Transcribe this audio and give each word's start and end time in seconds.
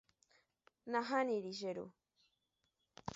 Nahániri 0.91 1.51
che 1.59 1.71
ru. 1.77 1.85